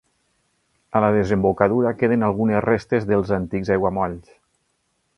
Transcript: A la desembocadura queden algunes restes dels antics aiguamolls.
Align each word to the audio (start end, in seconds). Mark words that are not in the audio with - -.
A 0.99 1.01
la 1.05 1.11
desembocadura 1.15 1.93
queden 2.01 2.27
algunes 2.31 2.65
restes 2.69 3.09
dels 3.13 3.37
antics 3.41 3.73
aiguamolls. 3.77 4.37